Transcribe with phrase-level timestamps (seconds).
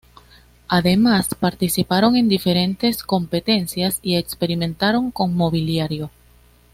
[0.67, 6.09] Además participaron en diferentes competencias y experimentaron con mobiliario.